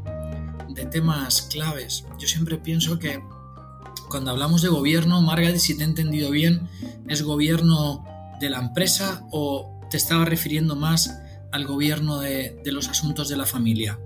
de 0.71 0.87
temas 0.87 1.43
claves. 1.43 2.05
Yo 2.19 2.27
siempre 2.27 2.59
pienso 2.59 2.99
que 2.99 3.23
cuando 4.09 4.31
hablamos 4.31 4.63
de 4.63 4.69
gobierno, 4.69 5.21
Margaret, 5.21 5.59
si 5.59 5.77
te 5.77 5.83
he 5.83 5.87
entendido 5.87 6.31
bien, 6.31 6.69
es 7.09 7.23
gobierno 7.23 8.05
de 8.41 8.51
la 8.51 8.59
empresa 8.59 9.27
o 9.31 9.76
te 9.91 9.97
estaba 9.97 10.25
refiriendo 10.25 10.77
más 10.77 11.21
al 11.53 11.67
gobierno 11.67 12.19
de, 12.21 12.61
los 12.67 12.89
asuntos 12.89 13.29
de 13.29 13.37
la 13.37 13.47
familia? 13.47 13.99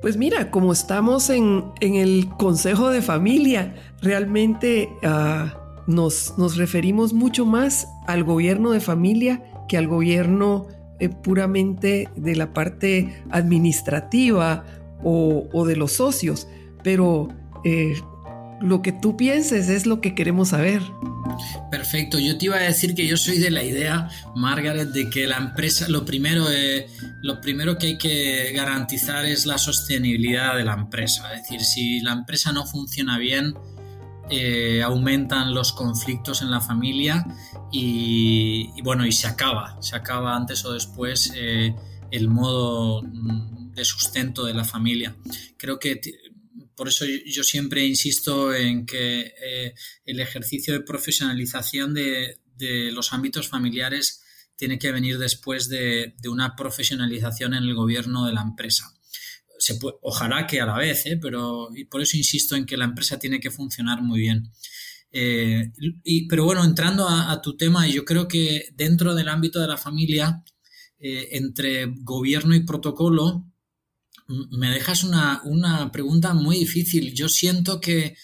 Pues 0.00 0.16
mira, 0.16 0.50
como 0.50 0.72
estamos 0.72 1.30
en, 1.30 1.72
el 1.80 2.28
Consejo 2.38 2.90
de 2.90 3.02
Familia, 3.02 3.74
realmente 4.00 4.88
ah, 5.02 5.82
nos, 5.86 6.38
nos, 6.38 6.56
referimos 6.56 7.12
mucho 7.12 7.44
más 7.44 7.88
al 8.06 8.24
gobierno 8.24 8.70
de 8.70 8.80
familia 8.80 9.42
que 9.68 9.76
al 9.76 9.88
gobierno 9.88 10.68
eh, 10.98 11.10
puramente 11.10 12.08
de 12.16 12.36
la 12.36 12.54
parte 12.54 13.22
administrativa 13.30 14.64
o, 15.02 15.66
de 15.66 15.76
los 15.76 15.92
socios, 15.92 16.48
pero 16.82 17.28
eh, 17.64 17.94
lo 18.60 18.82
que 18.82 18.92
tú 18.92 19.16
pienses 19.16 19.68
es 19.68 19.86
lo 19.86 20.00
que 20.00 20.14
queremos 20.14 20.48
saber. 20.48 20.82
Perfecto, 21.70 22.18
yo 22.18 22.38
te 22.38 22.46
iba 22.46 22.56
a 22.56 22.60
decir 22.60 22.94
que 22.94 23.06
yo 23.06 23.16
soy 23.16 23.38
de 23.38 23.50
la 23.50 23.62
idea, 23.62 24.08
Margaret, 24.34 24.88
de 24.88 25.10
que 25.10 25.26
la 25.26 25.36
empresa, 25.36 25.88
lo 25.88 26.04
primero, 26.04 26.50
eh, 26.50 26.86
lo 27.22 27.40
primero 27.40 27.76
que 27.76 27.88
hay 27.88 27.98
que 27.98 28.52
garantizar 28.54 29.26
es 29.26 29.46
la 29.46 29.58
sostenibilidad 29.58 30.56
de 30.56 30.64
la 30.64 30.74
empresa. 30.74 31.32
Es 31.34 31.42
decir, 31.42 31.60
si 31.60 32.00
la 32.00 32.12
empresa 32.12 32.52
no 32.52 32.64
funciona 32.66 33.18
bien, 33.18 33.54
eh, 34.30 34.82
aumentan 34.82 35.54
los 35.54 35.72
conflictos 35.72 36.42
en 36.42 36.50
la 36.50 36.60
familia 36.60 37.24
y, 37.70 38.80
bueno, 38.82 39.06
y 39.06 39.12
se 39.12 39.28
acaba, 39.28 39.76
se 39.80 39.94
acaba 39.94 40.34
antes 40.34 40.64
o 40.64 40.72
después 40.72 41.32
eh, 41.36 41.74
el 42.10 42.28
modo 42.28 43.02
mm, 43.02 43.74
de 43.74 43.84
sustento 43.84 44.44
de 44.44 44.54
la 44.54 44.64
familia. 44.64 45.14
Creo 45.56 45.78
que 45.78 46.00
por 46.76 46.88
eso 46.88 47.06
yo 47.06 47.42
siempre 47.42 47.84
insisto 47.84 48.54
en 48.54 48.84
que 48.84 49.32
eh, 49.42 49.74
el 50.04 50.20
ejercicio 50.20 50.74
de 50.74 50.80
profesionalización 50.80 51.94
de, 51.94 52.38
los 52.92 53.12
ámbitos 53.12 53.48
familiares 53.48 54.22
tiene 54.56 54.78
que 54.78 54.92
venir 54.92 55.18
después 55.18 55.68
de, 55.68 56.14
una 56.28 56.54
profesionalización 56.54 57.54
en 57.54 57.64
el 57.64 57.74
gobierno 57.74 58.26
de 58.26 58.32
la 58.32 58.42
empresa. 58.42 58.84
Ojalá 60.02 60.46
que 60.46 60.60
a 60.60 60.66
la 60.66 60.76
vez, 60.76 61.06
¿eh? 61.06 61.18
pero 61.20 61.68
y 61.74 61.84
por 61.86 62.02
eso 62.02 62.16
insisto 62.16 62.56
en 62.56 62.66
que 62.66 62.76
la 62.76 62.84
empresa 62.84 63.18
tiene 63.18 63.40
que 63.40 63.50
funcionar 63.50 64.02
muy 64.02 64.20
bien. 64.20 64.52
Eh, 65.12 65.72
pero 66.28 66.44
bueno, 66.44 66.62
entrando 66.62 67.08
a, 67.08 67.40
tu 67.40 67.56
tema, 67.56 67.88
yo 67.88 68.04
creo 68.04 68.28
que 68.28 68.68
dentro 68.74 69.14
del 69.14 69.28
ámbito 69.28 69.60
de 69.60 69.68
la 69.68 69.78
familia, 69.78 70.42
entre 70.98 71.86
gobierno 72.02 72.54
y 72.54 72.64
protocolo, 72.64 73.46
me 74.28 74.70
dejas 74.70 75.04
una, 75.04 75.90
pregunta 75.92 76.34
muy 76.34 76.58
difícil. 76.58 77.14
Yo 77.14 77.28
siento 77.28 77.80
que, 77.80 78.16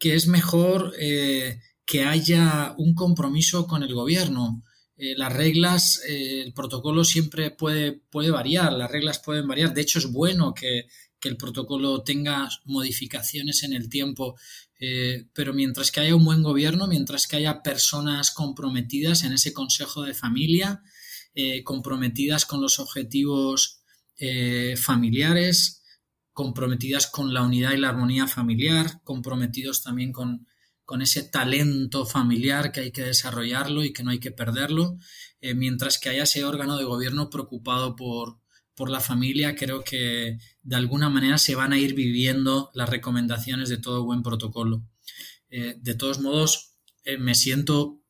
es 0.00 0.26
mejor 0.26 0.94
eh, 0.98 1.60
que 1.84 2.04
haya 2.04 2.74
un 2.78 2.94
compromiso 2.94 3.66
con 3.66 3.82
el 3.82 3.94
gobierno. 3.94 4.62
Eh, 4.96 5.14
las 5.16 5.32
reglas, 5.32 6.02
eh, 6.08 6.42
el 6.42 6.52
protocolo 6.52 7.04
siempre 7.04 7.50
puede, 7.50 7.92
puede 7.92 8.30
variar, 8.30 8.72
las 8.72 8.90
reglas 8.90 9.18
pueden 9.18 9.48
variar. 9.48 9.74
De 9.74 9.82
hecho, 9.82 9.98
es 9.98 10.10
bueno 10.10 10.54
que, 10.54 10.86
el 11.22 11.36
protocolo 11.36 12.04
tenga 12.04 12.48
modificaciones 12.66 13.64
en 13.64 13.72
el 13.72 13.88
tiempo, 13.88 14.36
pero 15.32 15.52
mientras 15.52 15.90
que 15.90 15.98
haya 15.98 16.14
un 16.14 16.24
buen 16.24 16.40
gobierno, 16.44 16.86
mientras 16.86 17.26
que 17.26 17.34
haya 17.34 17.64
personas 17.64 18.30
comprometidas 18.30 19.24
en 19.24 19.32
ese 19.32 19.52
consejo 19.52 20.04
de 20.04 20.14
familia, 20.14 20.84
comprometidas 21.64 22.46
con 22.46 22.60
los 22.60 22.78
objetivos 22.78 23.75
eh, 24.18 24.76
familiares, 24.76 25.82
comprometidas 26.32 27.06
con 27.06 27.32
la 27.32 27.42
unidad 27.42 27.72
y 27.72 27.78
la 27.78 27.90
armonía 27.90 28.26
familiar, 28.26 29.00
comprometidos 29.04 29.82
también 29.82 30.12
con, 30.12 30.46
con 30.84 31.02
ese 31.02 31.22
talento 31.22 32.06
familiar 32.06 32.72
que 32.72 32.80
hay 32.80 32.92
que 32.92 33.04
desarrollarlo 33.04 33.84
y 33.84 33.92
que 33.92 34.02
no 34.02 34.10
hay 34.10 34.18
que 34.18 34.32
perderlo, 34.32 34.98
eh, 35.40 35.54
mientras 35.54 35.98
que 35.98 36.10
haya 36.10 36.24
ese 36.24 36.44
órgano 36.44 36.76
de 36.76 36.84
gobierno 36.84 37.30
preocupado 37.30 37.96
por, 37.96 38.38
por 38.74 38.90
la 38.90 39.00
familia, 39.00 39.54
creo 39.56 39.82
que 39.84 40.38
de 40.62 40.76
alguna 40.76 41.08
manera 41.08 41.38
se 41.38 41.54
van 41.54 41.72
a 41.72 41.78
ir 41.78 41.94
viviendo 41.94 42.70
las 42.74 42.88
recomendaciones 42.88 43.68
de 43.68 43.78
todo 43.78 44.04
buen 44.04 44.22
protocolo. 44.22 44.82
Eh, 45.48 45.76
de 45.78 45.94
todos 45.94 46.20
modos, 46.20 46.74
me 47.18 47.36
siento 47.36 48.00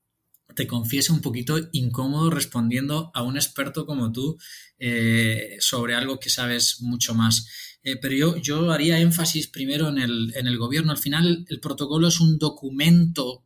te 0.55 0.67
confieso, 0.67 1.13
un 1.13 1.21
poquito 1.21 1.59
incómodo 1.73 2.31
respondiendo 2.31 3.11
a 3.15 3.23
un 3.23 3.37
experto 3.37 3.85
como 3.85 4.13
tú 4.13 4.39
eh, 4.79 5.57
sobre 5.61 5.95
algo 5.95 6.21
que 6.21 6.31
sabes 6.31 6.81
mucho 6.81 7.15
más. 7.15 7.47
Eh, 7.83 7.97
pero 7.97 8.15
yo, 8.15 8.37
yo 8.37 8.71
haría 8.73 8.99
énfasis 8.99 9.49
primero 9.49 9.89
en 9.89 9.99
el, 9.99 10.33
en 10.37 10.47
el 10.47 10.59
gobierno. 10.59 10.93
Al 10.93 10.99
final, 10.99 11.45
el 11.49 11.61
protocolo 11.61 12.09
es 12.09 12.21
un 12.21 12.39
documento 12.39 13.45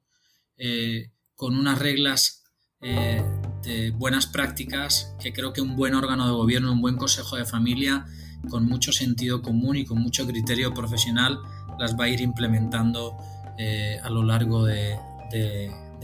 eh, 0.56 1.10
con 1.34 1.56
unas 1.56 1.78
reglas 1.78 2.36
de 2.82 3.90
buenas 3.90 4.26
prácticas 4.26 5.14
que 5.20 5.34
creo 5.34 5.52
que 5.52 5.60
un 5.60 5.76
buen 5.76 5.94
órgano 5.94 6.24
de 6.24 6.32
gobierno, 6.32 6.72
un 6.72 6.80
buen 6.80 6.96
consejo 6.96 7.36
de 7.36 7.44
familia, 7.44 8.06
con 8.48 8.64
mucho 8.64 8.90
sentido 8.90 9.42
común 9.42 9.76
y 9.76 9.84
con 9.84 9.98
mucho 9.98 10.26
criterio 10.26 10.72
profesional, 10.72 11.38
las 11.78 11.94
va 11.94 12.04
a 12.04 12.08
ir 12.08 12.22
implementando 12.22 13.18
a 14.02 14.08
lo 14.08 14.22
largo 14.22 14.64
de 14.64 14.96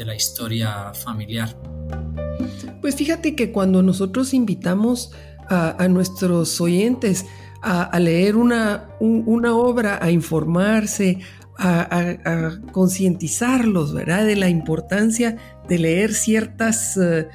la 0.04 0.14
historia 0.14 0.92
familiar. 0.94 1.56
Pues 2.80 2.94
fíjate 2.94 3.34
que 3.34 3.52
cuando 3.52 3.82
nosotros 3.82 4.34
invitamos 4.34 5.12
a, 5.48 5.88
nuestros 5.88 6.60
oyentes 6.60 7.26
a, 7.62 7.98
leer 7.98 8.36
una, 8.36 8.88
una, 9.00 9.54
obra, 9.56 9.98
a 10.02 10.10
informarse, 10.10 11.20
a, 11.58 12.58
concientizarlos. 12.72 13.94
De 13.94 14.36
la 14.36 14.48
importancia 14.48 15.36
de 15.68 15.78
leer 15.78 16.14
ciertas, 16.14 16.96
eh, 16.96 17.28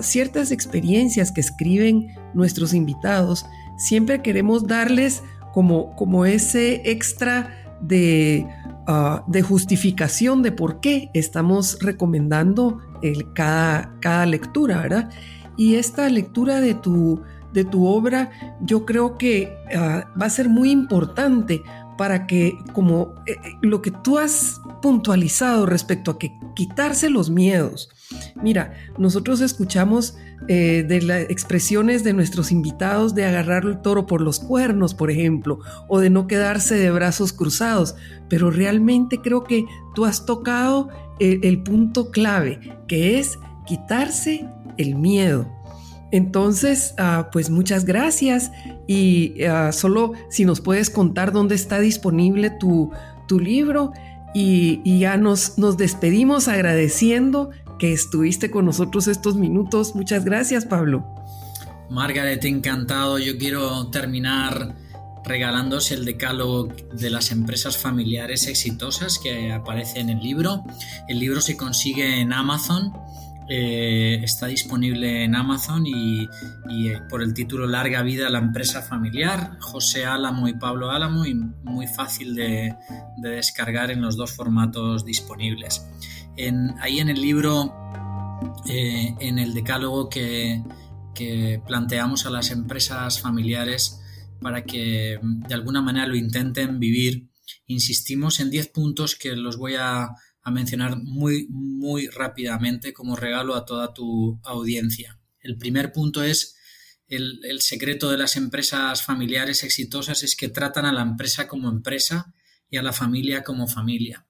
ciertas 0.00 0.52
experiencias 0.52 1.32
que 1.32 1.40
escriben 1.40 2.14
nuestros 2.34 2.72
invitados, 2.74 3.46
siempre 3.76 4.22
queremos 4.22 4.66
darles 4.66 5.22
como, 5.52 5.94
como 5.96 6.24
ese 6.24 6.82
extra 6.84 7.76
de 7.80 8.46
Ah, 8.90 9.22
de 9.26 9.42
justificación 9.42 10.40
de 10.40 10.50
por 10.50 10.80
qué 10.80 11.10
estamos 11.12 11.76
recomendando 11.82 12.80
el, 13.02 13.34
cada, 13.34 13.94
cada 14.00 14.24
lectura, 14.24 14.80
¿verdad? 14.80 15.10
Y 15.58 15.74
esta 15.74 16.08
lectura 16.08 16.62
de 16.62 16.72
tu, 16.72 17.20
de 17.52 17.66
tu 17.66 17.84
obra 17.84 18.30
yo 18.62 18.86
creo 18.86 19.18
que 19.18 19.54
ah, 19.76 20.10
va 20.18 20.24
a 20.24 20.30
ser 20.30 20.48
muy 20.48 20.70
importante 20.70 21.62
para 21.98 22.26
que 22.26 22.56
como 22.72 23.14
eh, 23.26 23.32
eh, 23.44 23.58
lo 23.60 23.82
que 23.82 23.90
tú 23.90 24.16
has 24.16 24.58
puntualizado 24.80 25.66
respecto 25.66 26.12
a 26.12 26.18
que 26.18 26.38
quitarse 26.56 27.10
los 27.10 27.28
miedos. 27.28 27.90
Mira, 28.42 28.72
nosotros 28.96 29.40
escuchamos 29.40 30.16
eh, 30.46 30.84
de 30.86 31.02
las 31.02 31.22
expresiones 31.22 32.04
de 32.04 32.12
nuestros 32.12 32.52
invitados 32.52 33.14
de 33.14 33.26
agarrar 33.26 33.64
el 33.64 33.82
toro 33.82 34.06
por 34.06 34.20
los 34.20 34.40
cuernos, 34.40 34.94
por 34.94 35.10
ejemplo, 35.10 35.58
o 35.88 36.00
de 36.00 36.08
no 36.08 36.26
quedarse 36.26 36.76
de 36.76 36.90
brazos 36.90 37.32
cruzados, 37.32 37.96
pero 38.28 38.50
realmente 38.50 39.20
creo 39.20 39.44
que 39.44 39.64
tú 39.94 40.04
has 40.04 40.24
tocado 40.24 40.88
el, 41.18 41.62
punto 41.62 42.10
clave, 42.10 42.60
que 42.86 43.18
es 43.18 43.38
quitarse 43.66 44.48
el 44.76 44.94
miedo. 44.94 45.46
Entonces, 46.10 46.94
ah, 46.96 47.28
pues 47.32 47.50
muchas 47.50 47.84
gracias 47.84 48.50
y 48.86 49.42
ah, 49.42 49.72
solo 49.72 50.12
si 50.30 50.44
nos 50.44 50.60
puedes 50.60 50.88
contar 50.88 51.32
dónde 51.32 51.56
está 51.56 51.80
disponible 51.80 52.50
tu, 52.50 52.90
tu 53.26 53.38
libro 53.38 53.92
y, 54.34 54.80
y, 54.84 55.00
ya 55.00 55.16
nos, 55.16 55.58
nos 55.58 55.76
despedimos 55.76 56.48
agradeciendo 56.48 57.50
que 57.78 57.92
estuviste 57.92 58.50
con 58.50 58.64
nosotros 58.64 59.06
estos 59.06 59.36
minutos. 59.36 59.94
Muchas 59.94 60.24
gracias, 60.24 60.64
Pablo. 60.64 61.04
Margaret, 61.90 62.44
encantado. 62.44 63.18
Yo 63.18 63.38
quiero 63.38 63.88
terminar 63.88 64.74
regalándose 65.24 65.94
el 65.94 66.04
decálogo 66.04 66.68
de 66.92 67.10
las 67.10 67.30
empresas 67.30 67.76
familiares 67.76 68.46
exitosas 68.46 69.18
que 69.18 69.52
aparece 69.52 70.00
en 70.00 70.10
el 70.10 70.20
libro. 70.20 70.64
El 71.08 71.20
libro 71.20 71.40
se 71.40 71.56
consigue 71.56 72.20
en 72.20 72.32
Amazon. 72.32 72.92
Eh, 73.50 74.20
está 74.22 74.46
disponible 74.46 75.24
en 75.24 75.34
Amazon 75.34 75.86
y, 75.86 76.24
eh, 76.24 77.00
por 77.08 77.22
el 77.22 77.32
título 77.32 77.66
Larga 77.66 78.02
vida 78.02 78.28
la 78.28 78.40
empresa 78.40 78.82
familiar, 78.82 79.56
José 79.60 80.04
Álamo 80.04 80.48
y 80.48 80.54
Pablo 80.54 80.90
Álamo 80.90 81.24
y 81.24 81.34
muy 81.34 81.86
fácil 81.86 82.34
de, 82.34 82.74
de 83.16 83.28
descargar 83.30 83.90
en 83.90 84.02
los 84.02 84.16
dos 84.16 84.32
formatos 84.32 85.04
disponibles. 85.04 85.86
Ahí 86.80 87.00
en 87.00 87.08
el 87.08 87.20
libro, 87.20 87.74
eh, 88.68 89.14
en 89.18 89.38
el 89.38 89.54
decálogo 89.54 90.08
que, 90.08 90.62
planteamos 91.66 92.26
a 92.26 92.30
las 92.30 92.52
empresas 92.52 93.20
familiares 93.20 94.00
para 94.40 94.62
que 94.62 95.18
de 95.20 95.54
alguna 95.54 95.82
manera 95.82 96.06
lo 96.06 96.14
intenten 96.14 96.78
vivir, 96.78 97.28
insistimos 97.66 98.38
en 98.38 98.50
10 98.50 98.68
puntos 98.68 99.16
que 99.16 99.34
los 99.34 99.56
voy 99.56 99.74
a, 99.74 100.10
mencionar 100.50 100.96
muy, 100.96 101.46
muy 101.48 102.08
rápidamente 102.08 102.92
como 102.92 103.16
regalo 103.16 103.54
a 103.54 103.64
toda 103.64 103.94
tu 103.94 104.40
audiencia. 104.44 105.18
El 105.40 105.56
primer 105.56 105.92
punto 105.92 106.22
es 106.22 106.56
el, 107.08 107.60
secreto 107.60 108.10
de 108.10 108.18
las 108.18 108.36
empresas 108.36 109.02
familiares 109.02 109.64
exitosas 109.64 110.22
es 110.22 110.36
que 110.36 110.48
tratan 110.48 110.84
a 110.84 110.92
la 110.92 111.02
empresa 111.02 111.48
como 111.48 111.68
empresa 111.70 112.34
y 112.70 112.76
a 112.76 112.82
la 112.82 112.92
familia 112.92 113.42
como 113.42 113.66
familia. 113.66 114.26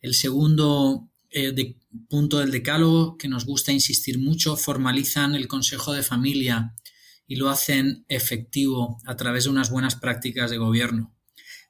El 0.00 0.14
segundo 0.14 1.10
eh, 1.30 1.76
punto 2.08 2.38
del 2.38 2.52
decálogo 2.52 3.18
que 3.18 3.28
nos 3.28 3.44
gusta 3.44 3.72
insistir 3.72 4.20
mucho, 4.20 4.56
formalizan 4.56 5.34
el 5.34 5.48
Consejo 5.48 5.92
de 5.92 6.04
Familia 6.04 6.74
y 7.26 7.36
lo 7.36 7.50
hacen 7.50 8.04
efectivo 8.08 8.98
a 9.04 9.16
través 9.16 9.44
de 9.44 9.50
unas 9.50 9.70
buenas 9.70 9.96
prácticas 9.96 10.50
de 10.50 10.58
gobierno. 10.58 11.12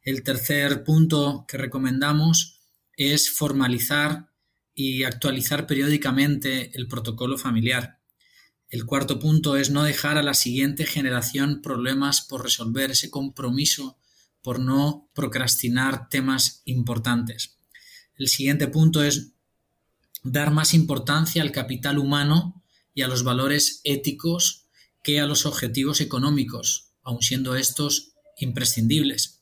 El 0.03 0.23
tercer 0.23 0.85
punto 0.85 1.47
que 1.49 1.57
recomendamos 1.57 2.56
es 2.97 3.31
formalizar 3.31 4.31
y 4.75 5.05
actualizar 5.05 5.67
periódicamente 5.67 6.77
el 6.77 6.89
protocolo 6.89 7.39
familiar. 7.39 7.99
El 8.69 8.85
cuarto 8.85 9.19
punto 9.19 9.57
es 9.57 9.71
no 9.71 9.85
dejar 9.85 10.19
a 10.19 10.23
la 10.23 10.35
siguiente 10.35 10.87
generación 10.87 11.63
problemas 11.63 12.21
por 12.21 12.43
resolver, 12.43 12.91
ese 12.91 13.11
compromiso 13.11 13.97
por 14.43 14.59
no 14.61 15.09
procrastinar 15.15 16.09
temas 16.09 16.63
importantes. 16.65 17.57
El 18.17 18.29
siguiente 18.29 18.67
punto 18.69 19.03
es 19.03 19.33
dar 20.23 20.51
más 20.51 20.75
importancia 20.75 21.43
al 21.43 21.53
capital 21.53 21.99
humano 21.99 22.63
y 22.95 23.03
a 23.03 23.09
los 23.09 23.25
valores 23.25 23.81
éticos 23.85 24.67
que 25.03 25.21
a 25.21 25.27
los 25.27 25.47
objetivos 25.47 26.01
económicos, 26.01 26.93
aun 27.03 27.23
siendo 27.23 27.55
estos 27.55 28.13
imprescindibles. 28.39 29.36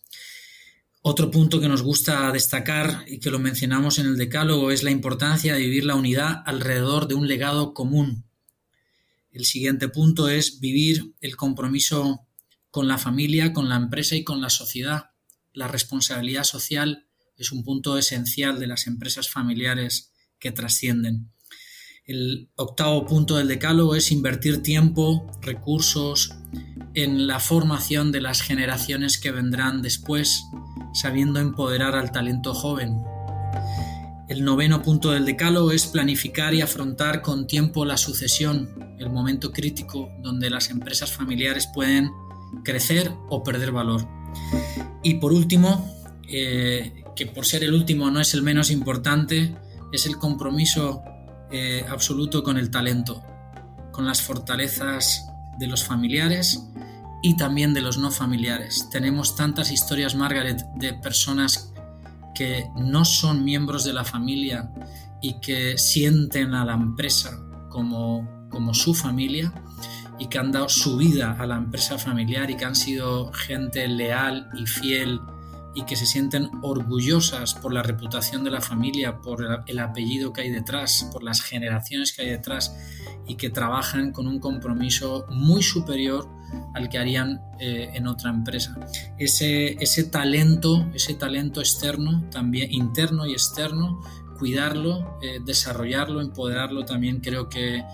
Otro 1.06 1.30
punto 1.30 1.60
que 1.60 1.68
nos 1.68 1.82
gusta 1.82 2.32
destacar 2.32 3.04
y 3.06 3.18
que 3.18 3.30
lo 3.30 3.38
mencionamos 3.38 3.98
en 3.98 4.06
el 4.06 4.16
decálogo 4.16 4.70
es 4.70 4.82
la 4.82 4.90
importancia 4.90 5.54
de 5.54 5.60
vivir 5.60 5.84
la 5.84 5.96
unidad 5.96 6.42
alrededor 6.46 7.08
de 7.08 7.14
un 7.14 7.28
legado 7.28 7.74
común, 7.74 8.24
el 9.34 9.46
siguiente 9.46 9.88
punto 9.88 10.28
es 10.28 10.60
vivir 10.60 11.12
el 11.20 11.34
compromiso 11.34 12.24
con 12.70 12.86
la 12.86 12.98
familia, 12.98 13.52
con 13.52 13.68
la 13.68 13.74
empresa 13.74 14.14
y 14.14 14.22
con 14.22 14.40
la 14.40 14.48
sociedad. 14.48 15.10
La 15.52 15.66
responsabilidad 15.66 16.44
social 16.44 17.08
es 17.36 17.50
un 17.50 17.64
punto 17.64 17.98
esencial 17.98 18.60
de 18.60 18.68
las 18.68 18.86
empresas 18.86 19.28
familiares 19.28 20.12
que 20.38 20.52
trascienden. 20.52 21.32
El 22.06 22.50
octavo 22.56 23.06
punto 23.06 23.36
del 23.36 23.48
decálogo 23.48 23.94
es 23.94 24.12
invertir 24.12 24.62
tiempo, 24.62 25.26
recursos 25.40 26.34
en 26.92 27.26
la 27.26 27.40
formación 27.40 28.12
de 28.12 28.20
las 28.20 28.42
generaciones 28.42 29.16
que 29.16 29.30
vendrán 29.30 29.80
después, 29.80 30.44
sabiendo 30.92 31.40
empoderar 31.40 31.94
al 31.94 32.12
talento 32.12 32.52
joven. 32.52 33.00
El 34.28 34.44
noveno 34.44 34.82
punto 34.82 35.12
del 35.12 35.24
decálogo 35.24 35.72
es 35.72 35.86
planificar 35.86 36.52
y 36.52 36.60
afrontar 36.60 37.22
con 37.22 37.46
tiempo 37.46 37.86
la 37.86 37.96
sucesión, 37.96 38.68
el 38.98 39.08
momento 39.08 39.50
crítico 39.50 40.10
donde 40.22 40.50
las 40.50 40.68
empresas 40.68 41.10
familiares 41.10 41.70
pueden 41.72 42.10
crecer 42.64 43.12
o 43.30 43.42
perder 43.42 43.72
valor. 43.72 44.06
Y 45.02 45.14
por 45.14 45.32
último, 45.32 45.90
eh, 46.28 47.02
que 47.16 47.24
por 47.24 47.46
ser 47.46 47.64
el 47.64 47.72
último 47.72 48.10
no 48.10 48.20
es 48.20 48.34
el 48.34 48.42
menos 48.42 48.70
importante, 48.70 49.56
es 49.90 50.04
el 50.04 50.18
compromiso 50.18 51.02
eh, 51.54 51.86
absoluto 51.88 52.42
con 52.42 52.58
el 52.58 52.70
talento, 52.70 53.22
con 53.92 54.06
las 54.06 54.20
fortalezas 54.20 55.28
de 55.58 55.68
los 55.68 55.84
familiares 55.84 56.68
y 57.22 57.36
también 57.36 57.74
de 57.74 57.80
los 57.80 57.96
no 57.96 58.10
familiares. 58.10 58.88
Tenemos 58.90 59.36
tantas 59.36 59.70
historias, 59.70 60.14
Margaret, 60.16 60.66
de 60.74 60.94
personas 60.94 61.72
que 62.34 62.68
no 62.76 63.04
son 63.04 63.44
miembros 63.44 63.84
de 63.84 63.92
la 63.92 64.04
familia 64.04 64.72
y 65.22 65.40
que 65.40 65.78
sienten 65.78 66.54
a 66.54 66.64
la 66.64 66.74
empresa 66.74 67.38
como 67.70 68.34
como 68.54 68.72
su 68.72 68.94
familia 68.94 69.52
y 70.18 70.26
que 70.28 70.38
han 70.38 70.52
dado 70.52 70.68
su 70.68 70.96
vida 70.96 71.36
a 71.38 71.44
la 71.44 71.56
empresa 71.56 71.98
familiar 71.98 72.50
y 72.50 72.56
que 72.56 72.64
han 72.64 72.76
sido 72.76 73.32
gente 73.32 73.88
leal 73.88 74.48
y 74.56 74.64
fiel 74.64 75.20
y 75.74 75.84
que 75.84 75.96
se 75.96 76.06
sienten 76.06 76.50
orgullosas 76.62 77.54
por 77.54 77.72
la 77.72 77.82
reputación 77.82 78.44
de 78.44 78.50
la 78.50 78.60
familia, 78.60 79.20
por 79.20 79.64
el 79.66 79.78
apellido 79.78 80.32
que 80.32 80.42
hay 80.42 80.50
detrás, 80.50 81.08
por 81.12 81.22
las 81.22 81.40
generaciones 81.42 82.12
que 82.12 82.22
hay 82.22 82.30
detrás 82.30 82.76
y 83.26 83.36
que 83.36 83.50
trabajan 83.50 84.12
con 84.12 84.26
un 84.26 84.38
compromiso 84.38 85.26
muy 85.30 85.62
superior 85.62 86.28
al 86.74 86.88
que 86.88 86.98
harían 86.98 87.40
eh, 87.58 87.90
en 87.94 88.06
otra 88.06 88.30
empresa. 88.30 88.76
Ese, 89.18 89.72
ese 89.82 90.04
talento, 90.04 90.88
ese 90.94 91.14
talento 91.14 91.60
externo, 91.60 92.24
también 92.30 92.72
interno 92.72 93.26
y 93.26 93.32
externo, 93.32 94.00
cuidarlo, 94.38 95.18
eh, 95.22 95.40
desarrollarlo, 95.44 96.20
empoderarlo, 96.20 96.84
también 96.84 97.20
creo 97.20 97.48
que 97.48 97.84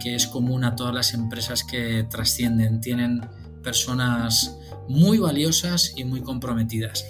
que 0.00 0.16
es 0.16 0.26
común 0.26 0.64
a 0.64 0.74
todas 0.74 0.94
las 0.94 1.14
empresas 1.14 1.62
que 1.62 2.04
trascienden. 2.10 2.80
Tienen 2.80 3.20
personas 3.62 4.56
muy 4.88 5.18
valiosas 5.18 5.92
y 5.96 6.04
muy 6.04 6.20
comprometidas. 6.20 7.04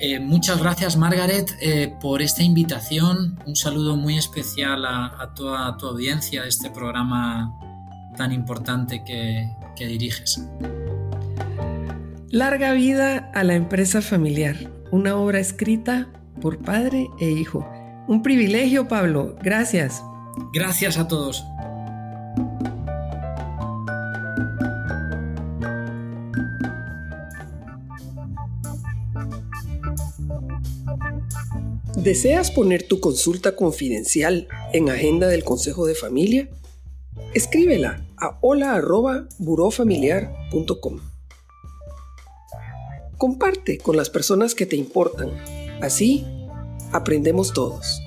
Eh, 0.00 0.20
muchas 0.20 0.60
gracias 0.60 0.96
Margaret 0.96 1.50
eh, 1.60 1.92
por 2.00 2.22
esta 2.22 2.42
invitación. 2.42 3.38
Un 3.46 3.56
saludo 3.56 3.96
muy 3.96 4.16
especial 4.16 4.84
a, 4.86 5.32
toda 5.34 5.76
tu 5.76 5.86
audiencia 5.86 6.42
de 6.42 6.48
este 6.48 6.70
programa 6.70 7.52
tan 8.16 8.32
importante 8.32 9.02
que, 9.04 9.50
que 9.76 9.86
diriges. 9.86 10.40
Larga 12.30 12.72
vida 12.72 13.30
a 13.34 13.42
la 13.42 13.54
empresa 13.54 14.02
familiar. 14.02 14.56
Una 14.92 15.16
obra 15.16 15.40
escrita 15.40 16.08
por 16.40 16.58
padre 16.58 17.08
e 17.18 17.30
hijo. 17.30 17.68
Un 18.06 18.22
privilegio, 18.22 18.86
Pablo. 18.86 19.36
Gracias. 19.42 20.02
Gracias 20.52 20.98
a 20.98 21.08
todos. 21.08 21.44
¿Deseas 32.08 32.50
poner 32.50 32.82
tu 32.84 33.00
consulta 33.00 33.54
confidencial 33.54 34.48
en 34.72 34.88
agenda 34.88 35.28
del 35.28 35.44
Consejo 35.44 35.84
de 35.84 35.94
Familia? 35.94 36.48
Escríbela 37.34 38.02
a 38.16 38.38
hola@burofamiliar.com. 38.40 41.00
Comparte 43.18 43.76
con 43.76 43.98
las 43.98 44.08
personas 44.08 44.54
que 44.54 44.64
te 44.64 44.76
importan. 44.76 45.32
Así 45.82 46.24
aprendemos 46.92 47.52
todos. 47.52 48.00